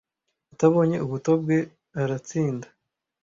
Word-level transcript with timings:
utabonye 0.53 0.97
ubuto 1.05 1.31
bwe 1.41 1.59
aratsinda 2.01 2.67